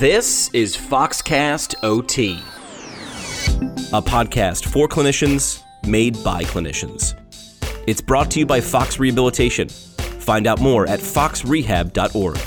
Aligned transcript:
This 0.00 0.48
is 0.54 0.78
Foxcast 0.78 1.74
OT, 1.82 2.38
a 3.92 4.00
podcast 4.00 4.64
for 4.64 4.88
clinicians 4.88 5.62
made 5.86 6.16
by 6.24 6.42
clinicians. 6.44 7.20
It's 7.86 8.00
brought 8.00 8.30
to 8.30 8.38
you 8.38 8.46
by 8.46 8.62
Fox 8.62 8.98
Rehabilitation. 8.98 9.68
Find 9.68 10.46
out 10.46 10.58
more 10.58 10.88
at 10.88 11.00
foxrehab.org. 11.00 12.38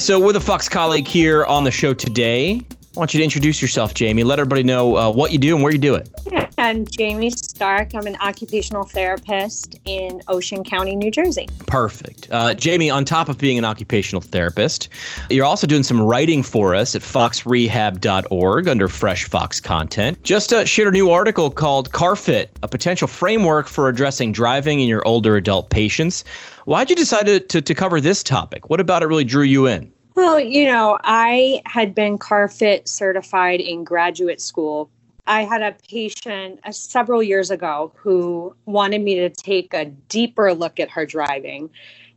So, 0.00 0.20
we're 0.20 0.32
the 0.32 0.40
Fox 0.40 0.68
colleague 0.68 1.08
here 1.08 1.44
on 1.46 1.64
the 1.64 1.72
show 1.72 1.92
today. 1.92 2.60
I 2.94 3.00
want 3.00 3.12
you 3.12 3.18
to 3.18 3.24
introduce 3.24 3.60
yourself, 3.60 3.94
Jamie. 3.94 4.22
Let 4.22 4.38
everybody 4.38 4.62
know 4.62 4.96
uh, 4.96 5.10
what 5.10 5.32
you 5.32 5.38
do 5.38 5.56
and 5.56 5.64
where 5.64 5.72
you 5.72 5.78
do 5.78 5.96
it. 5.96 6.08
I'm 6.58 6.86
Jamie 6.86 7.30
Stark. 7.62 7.94
I'm 7.94 8.08
an 8.08 8.16
occupational 8.16 8.82
therapist 8.82 9.78
in 9.84 10.20
Ocean 10.26 10.64
County, 10.64 10.96
New 10.96 11.12
Jersey. 11.12 11.46
Perfect. 11.68 12.26
Uh, 12.32 12.54
Jamie, 12.54 12.90
on 12.90 13.04
top 13.04 13.28
of 13.28 13.38
being 13.38 13.56
an 13.56 13.64
occupational 13.64 14.20
therapist, 14.20 14.88
you're 15.30 15.44
also 15.44 15.68
doing 15.68 15.84
some 15.84 16.02
writing 16.02 16.42
for 16.42 16.74
us 16.74 16.96
at 16.96 17.02
foxrehab.org 17.02 18.66
under 18.66 18.88
Fresh 18.88 19.26
Fox 19.26 19.60
content. 19.60 20.20
Just 20.24 20.52
uh, 20.52 20.64
shared 20.64 20.88
a 20.88 20.90
new 20.90 21.12
article 21.12 21.50
called 21.50 21.92
CarFit, 21.92 22.48
a 22.64 22.66
potential 22.66 23.06
framework 23.06 23.68
for 23.68 23.88
addressing 23.88 24.32
driving 24.32 24.80
in 24.80 24.88
your 24.88 25.06
older 25.06 25.36
adult 25.36 25.70
patients. 25.70 26.24
Why'd 26.64 26.90
you 26.90 26.96
decide 26.96 27.26
to, 27.26 27.38
to, 27.38 27.62
to 27.62 27.74
cover 27.76 28.00
this 28.00 28.24
topic? 28.24 28.70
What 28.70 28.80
about 28.80 29.04
it 29.04 29.06
really 29.06 29.22
drew 29.22 29.44
you 29.44 29.68
in? 29.68 29.92
Well, 30.16 30.40
you 30.40 30.66
know, 30.66 30.98
I 31.04 31.62
had 31.66 31.94
been 31.94 32.18
CarFit 32.18 32.88
certified 32.88 33.60
in 33.60 33.84
graduate 33.84 34.40
school. 34.40 34.90
I 35.26 35.44
had 35.44 35.62
a 35.62 35.76
patient 35.88 36.60
uh, 36.64 36.72
several 36.72 37.22
years 37.22 37.50
ago 37.50 37.92
who 37.96 38.54
wanted 38.66 39.02
me 39.02 39.16
to 39.16 39.30
take 39.30 39.72
a 39.72 39.86
deeper 39.86 40.52
look 40.52 40.80
at 40.80 40.90
her 40.90 41.06
driving. 41.06 41.70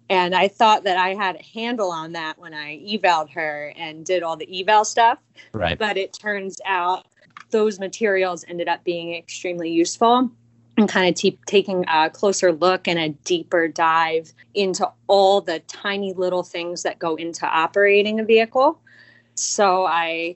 And 0.09 0.35
I 0.35 0.47
thought 0.47 0.83
that 0.83 0.97
I 0.97 1.13
had 1.15 1.35
a 1.35 1.43
handle 1.43 1.91
on 1.91 2.11
that 2.13 2.37
when 2.37 2.53
I 2.53 2.77
evaled 2.77 3.29
her 3.31 3.73
and 3.75 4.05
did 4.05 4.23
all 4.23 4.37
the 4.37 4.61
eval 4.61 4.85
stuff. 4.85 5.19
Right. 5.53 5.77
But 5.77 5.97
it 5.97 6.13
turns 6.13 6.59
out 6.65 7.05
those 7.51 7.79
materials 7.79 8.45
ended 8.47 8.67
up 8.67 8.83
being 8.83 9.15
extremely 9.15 9.71
useful 9.71 10.29
and 10.77 10.89
kind 10.89 11.07
of 11.07 11.15
t- 11.15 11.39
taking 11.45 11.85
a 11.87 12.09
closer 12.09 12.51
look 12.51 12.87
and 12.87 12.99
a 12.99 13.09
deeper 13.09 13.67
dive 13.67 14.33
into 14.53 14.87
all 15.07 15.41
the 15.41 15.59
tiny 15.67 16.13
little 16.13 16.43
things 16.43 16.83
that 16.83 16.99
go 16.99 17.15
into 17.15 17.45
operating 17.45 18.19
a 18.19 18.25
vehicle. 18.25 18.79
So 19.35 19.85
I 19.85 20.35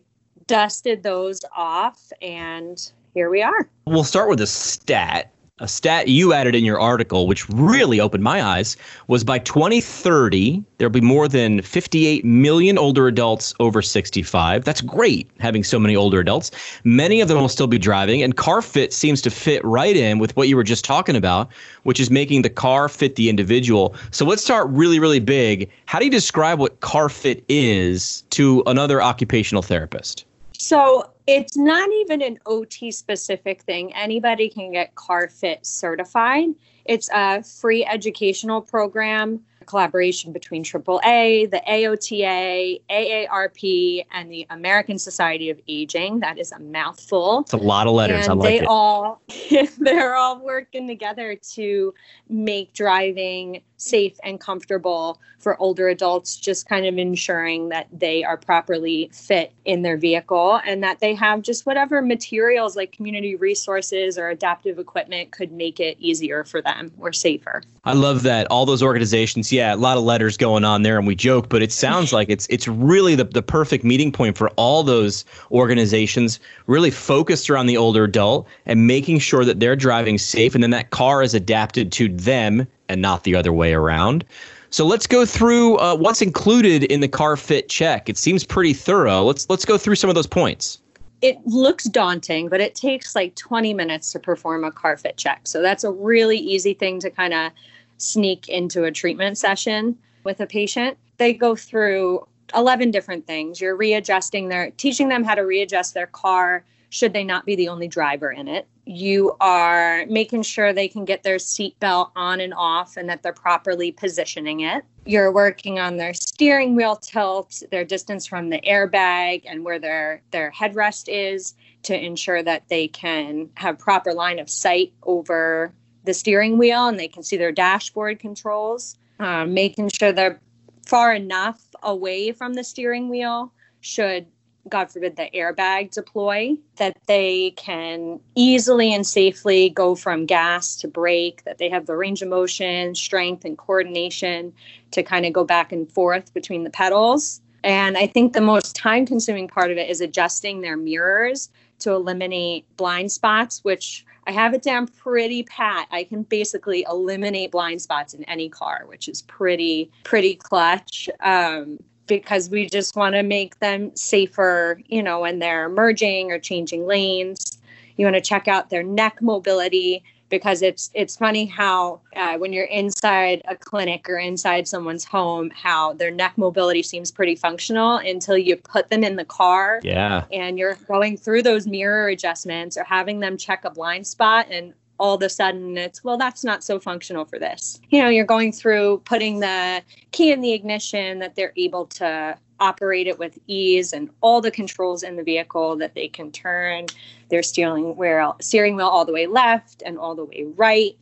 dusted 0.49 1.03
those 1.03 1.41
off 1.55 2.11
and 2.23 2.91
here 3.13 3.29
we 3.29 3.43
are. 3.43 3.69
We'll 3.85 4.03
start 4.03 4.29
with 4.29 4.41
a 4.41 4.47
stat 4.47 5.31
a 5.61 5.67
stat 5.67 6.07
you 6.07 6.31
added 6.31 6.55
in 6.55 6.63
your 6.63 6.79
article, 6.79 7.27
which 7.27 7.49
really 7.49 7.99
opened 7.99 8.23
my 8.23 8.41
eyes, 8.41 8.77
was 9.07 9.25
by 9.25 9.39
2030, 9.39 10.63
there'll 10.77 10.89
be 10.89 11.01
more 11.01 11.27
than 11.27 11.61
58 11.61 12.23
million 12.23 12.77
older 12.77 13.07
adults 13.07 13.53
over 13.59 13.81
65. 13.81 14.63
That's 14.63 14.79
great 14.79 15.29
having 15.39 15.65
so 15.65 15.77
many 15.77 15.97
older 15.97 16.21
adults. 16.21 16.51
Many 16.85 17.19
of 17.19 17.27
them 17.27 17.39
will 17.39 17.49
still 17.49 17.67
be 17.67 17.77
driving, 17.77 18.23
and 18.23 18.37
CarFit 18.37 18.93
seems 18.93 19.21
to 19.23 19.29
fit 19.29 19.63
right 19.65 19.97
in 19.97 20.17
with 20.17 20.33
what 20.37 20.47
you 20.47 20.55
were 20.55 20.63
just 20.63 20.85
talking 20.85 21.17
about, 21.17 21.51
which 21.83 21.99
is 21.99 22.09
making 22.09 22.43
the 22.43 22.49
car 22.49 22.87
fit 22.87 23.15
the 23.15 23.29
individual. 23.29 23.95
So 24.11 24.25
let's 24.25 24.43
start 24.43 24.69
really, 24.69 24.99
really 24.99 25.19
big. 25.19 25.69
How 25.87 25.99
do 25.99 26.05
you 26.05 26.11
describe 26.11 26.59
what 26.59 26.79
CarFit 26.79 27.43
is 27.49 28.23
to 28.29 28.63
another 28.65 29.01
occupational 29.01 29.61
therapist? 29.61 30.23
So 30.61 31.11
it's 31.25 31.55
not 31.55 31.89
even 32.01 32.21
an 32.21 32.37
OT 32.45 32.91
specific 32.91 33.61
thing. 33.61 33.95
Anybody 33.95 34.49
can 34.49 34.73
get 34.73 34.93
CarFit 34.93 35.65
certified. 35.65 36.49
It's 36.83 37.09
a 37.13 37.41
free 37.41 37.85
educational 37.85 38.61
program 38.61 39.39
collaboration 39.69 40.33
between 40.33 40.63
AAA, 40.63 41.51
the 41.51 41.61
AOTA, 41.69 42.81
AARP, 42.89 44.05
and 44.11 44.31
the 44.31 44.47
American 44.49 44.97
Society 44.97 45.49
of 45.51 45.61
Aging. 45.67 46.19
That 46.21 46.39
is 46.39 46.51
a 46.51 46.59
mouthful. 46.59 47.41
It's 47.41 47.53
a 47.53 47.57
lot 47.57 47.85
of 47.85 47.93
letters. 47.93 48.25
And 48.25 48.31
I 48.31 48.33
like 48.33 48.49
they 48.49 48.59
it. 48.59 48.65
all 48.67 49.21
they're 49.77 50.15
all 50.15 50.43
working 50.43 50.87
together 50.87 51.35
to 51.53 51.93
make 52.27 52.73
driving 52.73 53.61
safe 53.77 54.17
and 54.23 54.39
comfortable 54.39 55.19
for 55.37 55.59
older 55.61 55.87
adults, 55.87 56.35
just 56.35 56.67
kind 56.67 56.85
of 56.85 56.97
ensuring 56.97 57.69
that 57.69 57.87
they 57.93 58.23
are 58.23 58.37
properly 58.37 59.09
fit 59.13 59.53
in 59.65 59.83
their 59.83 59.97
vehicle 59.97 60.59
and 60.65 60.83
that 60.83 60.99
they 60.99 61.13
have 61.15 61.41
just 61.41 61.65
whatever 61.65 62.01
materials 62.01 62.75
like 62.75 62.91
community 62.91 63.35
resources 63.35 64.17
or 64.17 64.29
adaptive 64.29 64.79
equipment 64.79 65.31
could 65.31 65.51
make 65.51 65.79
it 65.79 65.95
easier 65.99 66.43
for 66.43 66.61
them 66.61 66.91
or 66.99 67.13
safer. 67.13 67.61
I 67.85 67.93
love 67.93 68.23
that. 68.23 68.47
All 68.47 68.65
those 68.65 68.83
organizations, 68.83 69.51
yeah, 69.51 69.58
a 69.59 69.75
lot 69.75 69.97
of 69.97 70.03
letters 70.03 70.37
going 70.37 70.63
on 70.63 70.81
there 70.83 70.97
and 70.97 71.05
we 71.05 71.15
joke, 71.15 71.49
but 71.49 71.61
it 71.61 71.71
sounds 71.71 72.11
like 72.13 72.29
it's 72.29 72.47
it's 72.49 72.67
really 72.67 73.15
the, 73.15 73.23
the 73.23 73.41
perfect 73.41 73.83
meeting 73.83 74.11
point 74.11 74.37
for 74.37 74.49
all 74.51 74.83
those 74.83 75.25
organizations, 75.51 76.39
really 76.67 76.91
focused 76.91 77.49
around 77.49 77.67
the 77.67 77.77
older 77.77 78.03
adult 78.03 78.47
and 78.65 78.87
making 78.87 79.19
sure 79.19 79.45
that 79.45 79.59
they're 79.59 79.75
driving 79.75 80.17
safe 80.17 80.55
and 80.55 80.63
then 80.63 80.71
that 80.71 80.89
car 80.89 81.21
is 81.21 81.33
adapted 81.33 81.91
to 81.91 82.09
them 82.09 82.67
and 82.87 83.01
not 83.01 83.23
the 83.23 83.35
other 83.35 83.53
way 83.53 83.73
around. 83.73 84.25
So 84.71 84.85
let's 84.85 85.07
go 85.07 85.25
through 85.25 85.77
uh, 85.77 85.95
what's 85.95 86.21
included 86.21 86.83
in 86.83 86.99
the 86.99 87.07
car 87.07 87.35
fit 87.35 87.69
check. 87.69 88.07
It 88.07 88.17
seems 88.17 88.43
pretty 88.43 88.73
thorough. 88.73 89.23
Let's 89.23 89.49
let's 89.49 89.65
go 89.65 89.77
through 89.77 89.95
some 89.95 90.09
of 90.09 90.15
those 90.15 90.27
points. 90.27 90.79
It 91.21 91.37
looks 91.45 91.83
daunting, 91.85 92.47
but 92.47 92.61
it 92.61 92.75
takes 92.75 93.13
like 93.15 93.35
20 93.35 93.73
minutes 93.73 94.11
to 94.13 94.19
perform 94.19 94.63
a 94.63 94.71
car 94.71 94.95
fit 94.95 95.17
check. 95.17 95.41
So 95.47 95.61
that's 95.61 95.83
a 95.83 95.91
really 95.91 96.37
easy 96.37 96.73
thing 96.73 96.99
to 97.01 97.09
kind 97.09 97.33
of 97.33 97.51
sneak 97.99 98.49
into 98.49 98.85
a 98.85 98.91
treatment 98.91 99.37
session 99.37 99.97
with 100.23 100.39
a 100.39 100.47
patient. 100.47 100.97
They 101.17 101.33
go 101.33 101.55
through 101.55 102.27
11 102.55 102.91
different 102.91 103.27
things. 103.27 103.61
You're 103.61 103.75
readjusting 103.75 104.49
their 104.49 104.71
teaching 104.71 105.09
them 105.09 105.23
how 105.23 105.35
to 105.35 105.41
readjust 105.41 105.93
their 105.93 106.07
car 106.07 106.65
should 106.89 107.13
they 107.13 107.23
not 107.23 107.45
be 107.45 107.55
the 107.55 107.67
only 107.67 107.87
driver 107.87 108.31
in 108.31 108.47
it. 108.47 108.67
You 108.85 109.35
are 109.39 110.05
making 110.07 110.41
sure 110.41 110.73
they 110.73 110.87
can 110.87 111.05
get 111.05 111.21
their 111.21 111.37
seatbelt 111.37 112.09
on 112.15 112.41
and 112.41 112.53
off 112.55 112.97
and 112.97 113.07
that 113.09 113.21
they're 113.21 113.31
properly 113.31 113.91
positioning 113.91 114.61
it. 114.61 114.83
You're 115.05 115.31
working 115.31 115.77
on 115.77 115.97
their 115.97 116.15
steering 116.15 116.75
wheel 116.75 116.95
tilt, 116.95 117.61
their 117.69 117.85
distance 117.85 118.25
from 118.25 118.49
the 118.49 118.59
airbag 118.61 119.43
and 119.45 119.63
where 119.63 119.77
their 119.77 120.23
their 120.31 120.51
headrest 120.51 121.05
is 121.07 121.53
to 121.83 121.97
ensure 121.97 122.41
that 122.41 122.67
they 122.69 122.87
can 122.87 123.49
have 123.55 123.77
proper 123.77 124.13
line 124.13 124.39
of 124.39 124.49
sight 124.49 124.91
over 125.03 125.71
the 126.03 126.13
steering 126.13 126.57
wheel 126.57 126.87
and 126.87 126.99
they 126.99 127.07
can 127.07 127.23
see 127.23 127.37
their 127.37 127.51
dashboard 127.51 128.19
controls. 128.19 128.97
Um, 129.19 129.53
making 129.53 129.89
sure 129.89 130.13
they're 130.13 130.39
far 130.85 131.13
enough 131.13 131.61
away 131.83 132.31
from 132.31 132.53
the 132.53 132.63
steering 132.63 133.09
wheel 133.09 133.51
should 133.81 134.25
God 134.69 134.91
forbid, 134.91 135.15
the 135.15 135.29
airbag 135.33 135.91
deploy, 135.91 136.55
that 136.77 136.97
they 137.07 137.51
can 137.51 138.19
easily 138.35 138.93
and 138.93 139.05
safely 139.05 139.69
go 139.69 139.95
from 139.95 140.25
gas 140.25 140.75
to 140.77 140.87
brake, 140.87 141.43
that 141.45 141.57
they 141.57 141.69
have 141.69 141.85
the 141.85 141.95
range 141.95 142.21
of 142.21 142.29
motion, 142.29 142.95
strength, 142.95 143.45
and 143.45 143.57
coordination 143.57 144.53
to 144.91 145.03
kind 145.03 145.25
of 145.25 145.33
go 145.33 145.43
back 145.43 145.71
and 145.71 145.91
forth 145.91 146.33
between 146.33 146.63
the 146.63 146.69
pedals. 146.69 147.41
And 147.63 147.97
I 147.97 148.07
think 148.07 148.33
the 148.33 148.41
most 148.41 148.75
time 148.75 149.05
consuming 149.05 149.47
part 149.47 149.71
of 149.71 149.77
it 149.77 149.89
is 149.89 150.01
adjusting 150.01 150.61
their 150.61 150.77
mirrors 150.77 151.49
to 151.79 151.93
eliminate 151.93 152.65
blind 152.77 153.11
spots, 153.11 153.63
which 153.63 154.05
I 154.29 154.31
have 154.31 154.53
it 154.53 154.61
down 154.61 154.85
pretty 154.85 155.41
pat. 155.41 155.87
I 155.89 156.03
can 156.03 156.21
basically 156.21 156.85
eliminate 156.87 157.49
blind 157.49 157.81
spots 157.81 158.13
in 158.13 158.23
any 158.25 158.47
car, 158.47 158.83
which 158.85 159.09
is 159.09 159.23
pretty, 159.23 159.89
pretty 160.03 160.35
clutch. 160.35 161.09
Um, 161.21 161.79
because 162.05 162.47
we 162.47 162.67
just 162.67 162.95
want 162.95 163.15
to 163.15 163.23
make 163.23 163.57
them 163.57 163.95
safer, 163.95 164.81
you 164.85 165.01
know, 165.01 165.21
when 165.21 165.39
they're 165.39 165.67
merging 165.67 166.31
or 166.31 166.37
changing 166.37 166.85
lanes. 166.85 167.59
You 167.97 168.05
want 168.05 168.17
to 168.17 168.21
check 168.21 168.47
out 168.47 168.69
their 168.69 168.83
neck 168.83 169.19
mobility 169.19 170.03
because 170.29 170.61
it's 170.61 170.89
it's 170.93 171.17
funny 171.17 171.45
how 171.45 172.01
uh, 172.15 172.37
when 172.37 172.53
you're 172.53 172.65
inside 172.65 173.41
a 173.47 173.55
clinic 173.55 174.09
or 174.09 174.17
inside 174.17 174.67
someone's 174.67 175.03
home, 175.03 175.49
how 175.51 175.93
their 175.93 176.11
neck 176.11 176.33
mobility 176.37 176.83
seems 176.83 177.11
pretty 177.11 177.35
functional 177.35 177.97
until 177.97 178.37
you 178.37 178.55
put 178.55 178.89
them 178.89 179.03
in 179.03 179.15
the 179.15 179.25
car. 179.25 179.81
Yeah. 179.83 180.25
And 180.31 180.57
you're 180.57 180.75
going 180.87 181.17
through 181.17 181.43
those 181.43 181.67
mirror 181.67 182.07
adjustments 182.09 182.77
or 182.77 182.83
having 182.83 183.19
them 183.19 183.37
check 183.37 183.65
a 183.65 183.69
blind 183.69 184.05
spot 184.05 184.47
and 184.49 184.73
all 184.99 185.15
of 185.15 185.21
a 185.21 185.29
sudden 185.29 185.77
it's 185.77 186.03
well 186.03 186.17
that's 186.17 186.43
not 186.43 186.61
so 186.61 186.77
functional 186.77 187.23
for 187.23 187.39
this 187.39 187.79
you 187.89 188.01
know 188.01 188.09
you're 188.09 188.25
going 188.25 188.51
through 188.51 189.01
putting 189.05 189.39
the 189.39 189.81
key 190.11 190.31
in 190.31 190.41
the 190.41 190.51
ignition 190.51 191.19
that 191.19 191.35
they're 191.35 191.53
able 191.55 191.85
to 191.85 192.37
operate 192.59 193.07
it 193.07 193.17
with 193.17 193.39
ease 193.47 193.93
and 193.93 194.09
all 194.21 194.41
the 194.41 194.51
controls 194.51 195.03
in 195.03 195.15
the 195.15 195.23
vehicle 195.23 195.77
that 195.77 195.95
they 195.95 196.07
can 196.07 196.31
turn 196.31 196.85
their 197.29 197.43
steering 197.43 197.95
wheel 197.95 198.35
steering 198.41 198.75
wheel 198.75 198.87
all 198.87 199.05
the 199.05 199.13
way 199.13 199.27
left 199.27 199.81
and 199.85 199.97
all 199.97 200.15
the 200.15 200.25
way 200.25 200.45
right. 200.55 200.97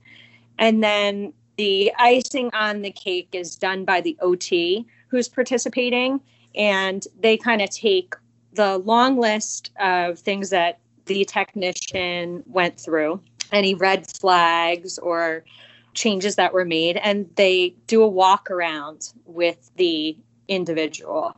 And 0.59 0.83
then 0.83 1.33
the 1.57 1.91
icing 1.97 2.49
on 2.53 2.81
the 2.81 2.91
cake 2.91 3.29
is 3.31 3.55
done 3.55 3.85
by 3.85 4.01
the 4.01 4.17
ot 4.21 4.85
who's 5.07 5.27
participating. 5.27 6.21
And 6.55 7.05
they 7.19 7.37
kind 7.37 7.61
of 7.61 7.69
take 7.69 8.15
the 8.53 8.77
long 8.79 9.19
list 9.19 9.71
of 9.79 10.19
things 10.19 10.49
that 10.49 10.79
the 11.05 11.25
technician 11.25 12.43
went 12.47 12.79
through 12.79 13.21
any 13.51 13.75
red 13.75 14.07
flags 14.07 14.97
or 14.97 15.43
changes 15.93 16.35
that 16.35 16.53
were 16.53 16.65
made. 16.65 16.97
And 16.97 17.29
they 17.35 17.75
do 17.87 18.01
a 18.03 18.07
walk 18.07 18.51
around 18.51 19.13
with 19.25 19.71
the 19.77 20.17
individual 20.47 21.35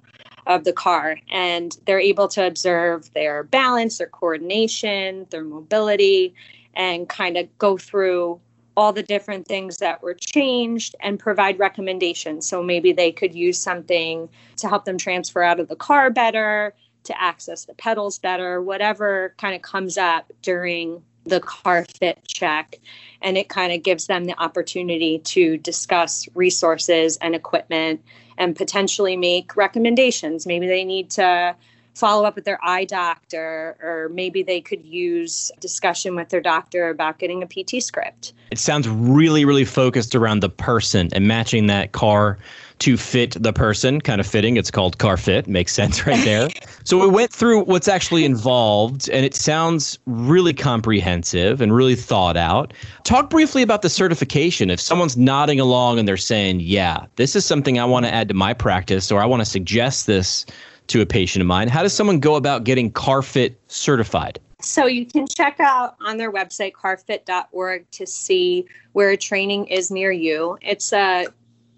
of 0.49 0.63
the 0.63 0.73
car 0.73 1.15
and 1.31 1.77
they're 1.85 1.99
able 1.99 2.27
to 2.27 2.45
observe 2.45 3.13
their 3.13 3.43
balance, 3.43 3.99
their 3.99 4.07
coordination, 4.07 5.27
their 5.29 5.43
mobility, 5.43 6.33
and 6.73 7.07
kind 7.07 7.37
of 7.37 7.57
go 7.59 7.77
through 7.77 8.41
all 8.75 8.91
the 8.91 9.03
different 9.03 9.47
things 9.47 9.77
that 9.77 10.01
were 10.01 10.15
changed 10.15 10.95
and 11.01 11.19
provide 11.19 11.59
recommendations. 11.59 12.47
So 12.47 12.63
maybe 12.63 12.91
they 12.91 13.11
could 13.11 13.35
use 13.35 13.59
something 13.59 14.27
to 14.57 14.67
help 14.67 14.85
them 14.85 14.97
transfer 14.97 15.43
out 15.43 15.59
of 15.59 15.67
the 15.67 15.75
car 15.75 16.09
better, 16.09 16.73
to 17.03 17.21
access 17.21 17.65
the 17.65 17.73
pedals 17.75 18.17
better, 18.17 18.61
whatever 18.61 19.35
kind 19.37 19.55
of 19.55 19.61
comes 19.61 19.97
up 19.97 20.31
during 20.41 21.03
the 21.25 21.41
car 21.41 21.85
fit 21.99 22.19
check. 22.25 22.79
And 23.21 23.37
it 23.37 23.49
kind 23.49 23.71
of 23.71 23.83
gives 23.83 24.07
them 24.07 24.25
the 24.25 24.39
opportunity 24.39 25.19
to 25.19 25.57
discuss 25.57 26.27
resources 26.33 27.17
and 27.17 27.35
equipment 27.35 28.01
and 28.39 28.55
potentially 28.55 29.17
make 29.17 29.55
recommendations. 29.55 30.47
Maybe 30.47 30.65
they 30.65 30.85
need 30.85 31.11
to 31.11 31.55
follow 31.99 32.25
up 32.25 32.35
with 32.35 32.45
their 32.45 32.59
eye 32.63 32.85
doctor, 32.85 33.77
or 33.81 34.09
maybe 34.13 34.41
they 34.41 34.61
could 34.61 34.85
use 34.85 35.51
discussion 35.59 36.15
with 36.15 36.29
their 36.29 36.41
doctor 36.41 36.89
about 36.89 37.19
getting 37.19 37.43
a 37.43 37.47
PT 37.47 37.83
script. 37.83 38.33
It 38.51 38.57
sounds 38.57 38.87
really, 38.87 39.45
really 39.45 39.65
focused 39.65 40.15
around 40.15 40.39
the 40.39 40.49
person 40.49 41.09
and 41.11 41.27
matching 41.27 41.67
that 41.67 41.91
car 41.91 42.37
to 42.79 42.95
fit 42.95 43.35
the 43.37 43.51
person, 43.51 43.99
kind 43.99 44.21
of 44.21 44.27
fitting. 44.27 44.55
It's 44.55 44.71
called 44.71 44.97
car 44.97 45.17
fit. 45.17 45.47
Makes 45.47 45.73
sense 45.73 46.07
right 46.07 46.23
there. 46.23 46.49
so 46.85 46.97
we 46.99 47.07
went 47.07 47.31
through 47.31 47.65
what's 47.65 47.89
actually 47.89 48.23
involved, 48.23 49.09
and 49.09 49.25
it 49.25 49.35
sounds 49.35 49.99
really 50.05 50.53
comprehensive 50.53 51.59
and 51.61 51.75
really 51.75 51.95
thought 51.95 52.37
out. 52.37 52.73
Talk 53.03 53.29
briefly 53.29 53.61
about 53.61 53.81
the 53.81 53.89
certification. 53.89 54.69
If 54.69 54.79
someone's 54.79 55.17
nodding 55.17 55.59
along 55.59 55.99
and 55.99 56.07
they're 56.07 56.17
saying, 56.17 56.61
Yeah, 56.61 57.05
this 57.17 57.35
is 57.35 57.45
something 57.45 57.77
I 57.77 57.85
want 57.85 58.05
to 58.05 58.13
add 58.13 58.29
to 58.29 58.33
my 58.33 58.53
practice, 58.53 59.11
or 59.11 59.21
I 59.21 59.25
want 59.25 59.41
to 59.41 59.45
suggest 59.45 60.07
this 60.07 60.45
to 60.89 61.01
a 61.01 61.05
patient 61.05 61.41
of 61.41 61.47
mine, 61.47 61.67
how 61.67 61.81
does 61.81 61.93
someone 61.93 62.19
go 62.19 62.35
about 62.35 62.63
getting 62.63 62.91
CarFit 62.91 63.55
certified? 63.67 64.39
So 64.61 64.85
you 64.85 65.05
can 65.05 65.25
check 65.25 65.59
out 65.59 65.95
on 66.01 66.17
their 66.17 66.31
website 66.31 66.73
carfit.org 66.73 67.89
to 67.91 68.05
see 68.05 68.65
where 68.91 69.11
a 69.11 69.17
training 69.17 69.67
is 69.67 69.89
near 69.89 70.11
you. 70.11 70.57
It's 70.61 70.91
a 70.91 71.27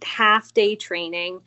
half 0.03 0.53
day 0.53 0.75
training 0.75 1.41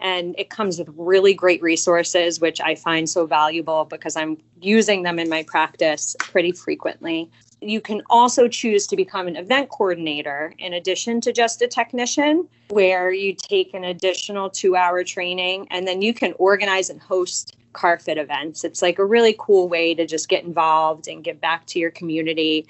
and 0.00 0.34
it 0.38 0.50
comes 0.50 0.78
with 0.78 0.90
really 0.96 1.32
great 1.32 1.62
resources 1.62 2.40
which 2.40 2.60
I 2.60 2.74
find 2.74 3.08
so 3.08 3.26
valuable 3.26 3.86
because 3.86 4.16
I'm 4.16 4.36
using 4.60 5.02
them 5.02 5.18
in 5.18 5.30
my 5.30 5.42
practice 5.44 6.14
pretty 6.18 6.52
frequently 6.52 7.30
you 7.68 7.80
can 7.80 8.02
also 8.10 8.48
choose 8.48 8.86
to 8.86 8.96
become 8.96 9.26
an 9.26 9.36
event 9.36 9.68
coordinator 9.70 10.54
in 10.58 10.74
addition 10.74 11.20
to 11.22 11.32
just 11.32 11.62
a 11.62 11.66
technician, 11.66 12.48
where 12.70 13.12
you 13.12 13.34
take 13.34 13.74
an 13.74 13.84
additional 13.84 14.50
two 14.50 14.76
hour 14.76 15.04
training 15.04 15.66
and 15.70 15.86
then 15.86 16.02
you 16.02 16.14
can 16.14 16.34
organize 16.38 16.90
and 16.90 17.00
host 17.00 17.56
car 17.72 17.98
fit 17.98 18.18
events. 18.18 18.64
It's 18.64 18.82
like 18.82 18.98
a 18.98 19.04
really 19.04 19.34
cool 19.38 19.68
way 19.68 19.94
to 19.94 20.06
just 20.06 20.28
get 20.28 20.44
involved 20.44 21.08
and 21.08 21.24
give 21.24 21.40
back 21.40 21.66
to 21.66 21.78
your 21.78 21.90
community 21.90 22.66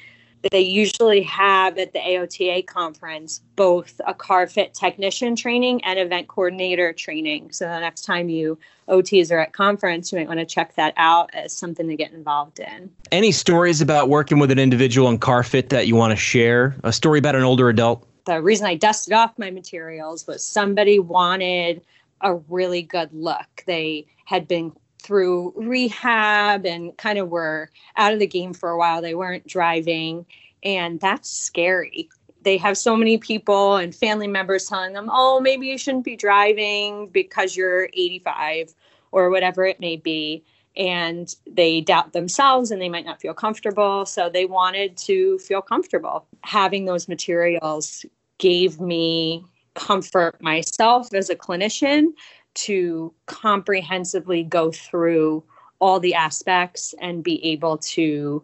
they 0.51 0.61
usually 0.61 1.23
have 1.23 1.79
at 1.79 1.93
the 1.93 1.99
AOTA 1.99 2.67
conference 2.67 3.41
both 3.57 4.01
a 4.07 4.15
car 4.15 4.47
fit 4.47 4.75
technician 4.75 5.37
training 5.37 5.83
and 5.85 5.99
event 5.99 6.29
coordinator 6.29 6.93
training. 6.93 7.53
So 7.53 7.67
the 7.67 7.81
next 7.81 8.03
time 8.03 8.29
you 8.29 8.59
OTs 8.89 9.33
are 9.33 9.39
at 9.39 9.53
conference, 9.53 10.13
you 10.13 10.19
might 10.19 10.29
want 10.29 10.41
to 10.41 10.47
check 10.47 10.75
that 10.75 10.95
out 10.97 11.31
as 11.35 11.57
something 11.57 11.89
to 11.89 11.97
get 11.97 12.13
involved 12.13 12.61
in. 12.61 12.91
Any 13.13 13.33
stories 13.33 13.81
about 13.81 14.09
working 14.09 14.39
with 14.39 14.51
an 14.51 14.59
individual 14.59 15.09
in 15.09 15.19
car 15.19 15.43
fit 15.43 15.71
that 15.71 15.87
you 15.87 15.97
want 15.97 16.11
to 16.11 16.17
share? 16.17 16.77
A 16.85 16.93
story 16.93 17.19
about 17.19 17.35
an 17.35 17.43
older 17.43 17.69
adult? 17.69 18.07
The 18.27 18.41
reason 18.41 18.67
I 18.67 18.75
dusted 18.75 19.13
off 19.13 19.39
my 19.39 19.51
materials 19.51 20.27
was 20.27 20.45
somebody 20.45 20.99
wanted 20.99 21.83
a 22.21 22.35
really 22.35 22.83
good 22.83 23.11
look. 23.13 23.47
They 23.67 24.07
had 24.25 24.49
been 24.49 24.73
through 25.05 25.53
rehab 25.55 26.65
and 26.65 26.97
kind 26.97 27.19
of 27.19 27.29
were 27.29 27.71
out 27.97 28.13
of 28.13 28.19
the 28.19 28.27
game 28.27 28.55
for 28.55 28.71
a 28.71 28.79
while. 28.79 29.03
They 29.03 29.15
weren't 29.15 29.47
driving, 29.47 30.27
and 30.63 30.99
that's 30.99 31.31
scary. 31.31 32.09
They 32.43 32.57
have 32.57 32.77
so 32.77 32.97
many 32.97 33.19
people 33.19 33.77
and 33.77 33.95
family 33.95 34.27
members 34.27 34.67
telling 34.67 34.95
them, 34.95 35.09
oh, 35.13 35.41
maybe 35.41 35.67
you 35.67 35.79
shouldn't 35.79 36.05
be 36.05 36.17
driving 36.17 37.09
because 37.09 37.57
you're 37.57 37.85
85 37.93 38.75
or 39.13 39.31
whatever 39.31 39.65
it 39.65 39.79
may 39.79 39.97
be. 39.97 40.43
And 40.77 41.35
they 41.47 41.81
doubt 41.81 42.13
themselves 42.13 42.71
and 42.71 42.83
they 42.83 42.89
might 42.89 43.07
not 43.07 43.21
feel 43.21 43.33
comfortable. 43.33 44.05
So 44.05 44.29
they 44.29 44.45
wanted 44.45 44.97
to 44.99 45.39
feel 45.39 45.63
comfortable. 45.63 46.27
Having 46.43 46.87
those 46.87 47.09
materials 47.09 48.05
gave 48.39 48.81
me 48.81 49.45
comfort 49.75 50.41
myself 50.43 51.15
as 51.15 51.31
a 51.31 51.37
clinician 51.37 52.13
to 52.55 53.13
comprehensively 53.27 54.43
go 54.43 54.71
through 54.71 55.43
all 55.81 56.01
the 56.01 56.15
aspects 56.15 56.95
and 57.01 57.23
be 57.23 57.45
able 57.45 57.79
to 57.79 58.43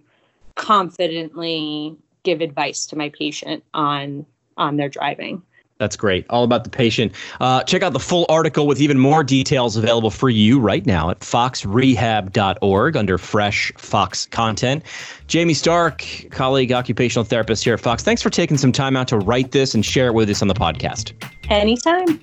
confidently 0.56 1.96
give 2.22 2.40
advice 2.40 2.86
to 2.86 2.96
my 2.96 3.08
patient 3.10 3.64
on 3.72 4.26
on 4.56 4.76
their 4.76 4.88
driving. 4.88 5.42
That's 5.78 5.96
great. 5.96 6.26
All 6.28 6.44
about 6.44 6.64
the 6.64 6.70
patient. 6.70 7.12
Uh, 7.40 7.62
check 7.62 7.82
out 7.82 7.94
the 7.94 7.98
full 7.98 8.26
article 8.28 8.66
with 8.66 8.82
even 8.82 8.98
more 8.98 9.24
details 9.24 9.78
available 9.78 10.10
for 10.10 10.28
you 10.28 10.60
right 10.60 10.84
now 10.84 11.08
at 11.08 11.20
foxrehab.org 11.20 12.96
under 12.98 13.16
fresh 13.16 13.72
Fox 13.78 14.26
content. 14.26 14.82
Jamie 15.26 15.54
Stark, 15.54 16.04
colleague 16.30 16.70
occupational 16.70 17.24
therapist 17.24 17.64
here 17.64 17.72
at 17.72 17.80
Fox, 17.80 18.02
thanks 18.02 18.20
for 18.20 18.28
taking 18.28 18.58
some 18.58 18.72
time 18.72 18.94
out 18.94 19.08
to 19.08 19.16
write 19.16 19.52
this 19.52 19.74
and 19.74 19.86
share 19.86 20.08
it 20.08 20.14
with 20.14 20.28
us 20.28 20.42
on 20.42 20.48
the 20.48 20.54
podcast. 20.54 21.14
Anytime. 21.48 22.20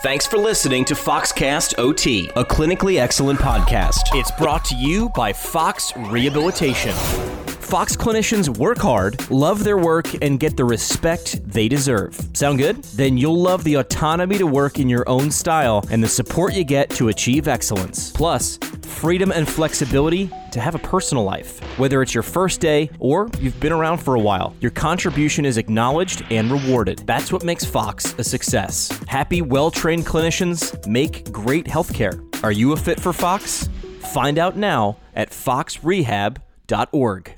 Thanks 0.00 0.28
for 0.28 0.36
listening 0.38 0.84
to 0.84 0.94
Foxcast 0.94 1.76
OT, 1.76 2.28
a 2.36 2.44
clinically 2.44 3.00
excellent 3.00 3.40
podcast. 3.40 3.98
It's 4.12 4.30
brought 4.30 4.64
to 4.66 4.76
you 4.76 5.08
by 5.08 5.32
Fox 5.32 5.92
Rehabilitation. 5.96 6.94
Fox 7.68 7.96
clinicians 7.96 8.56
work 8.58 8.78
hard, 8.78 9.28
love 9.28 9.64
their 9.64 9.76
work, 9.76 10.06
and 10.22 10.38
get 10.38 10.56
the 10.56 10.64
respect 10.64 11.44
they 11.50 11.66
deserve. 11.66 12.16
Sound 12.32 12.58
good? 12.58 12.84
Then 12.84 13.18
you'll 13.18 13.42
love 13.42 13.64
the 13.64 13.74
autonomy 13.74 14.38
to 14.38 14.46
work 14.46 14.78
in 14.78 14.88
your 14.88 15.06
own 15.08 15.32
style 15.32 15.84
and 15.90 16.02
the 16.02 16.08
support 16.08 16.54
you 16.54 16.62
get 16.62 16.90
to 16.90 17.08
achieve 17.08 17.48
excellence. 17.48 18.12
Plus, 18.12 18.56
freedom 18.82 19.32
and 19.32 19.48
flexibility 19.48 20.30
to 20.58 20.64
have 20.64 20.74
a 20.74 20.80
personal 20.80 21.24
life. 21.24 21.60
Whether 21.78 22.02
it's 22.02 22.12
your 22.12 22.22
first 22.22 22.60
day 22.60 22.90
or 22.98 23.30
you've 23.38 23.58
been 23.60 23.72
around 23.72 23.96
for 23.98 24.16
a 24.16 24.20
while, 24.20 24.54
your 24.60 24.72
contribution 24.72 25.44
is 25.44 25.56
acknowledged 25.56 26.24
and 26.30 26.50
rewarded. 26.50 27.04
That's 27.06 27.32
what 27.32 27.44
makes 27.44 27.64
Fox 27.64 28.14
a 28.18 28.24
success. 28.24 28.88
Happy, 29.06 29.40
well 29.40 29.70
trained 29.70 30.06
clinicians 30.06 30.86
make 30.86 31.30
great 31.32 31.66
healthcare. 31.66 32.22
Are 32.42 32.52
you 32.52 32.72
a 32.72 32.76
fit 32.76 33.00
for 33.00 33.12
Fox? 33.12 33.68
Find 34.12 34.38
out 34.38 34.56
now 34.56 34.98
at 35.14 35.30
foxrehab.org. 35.30 37.37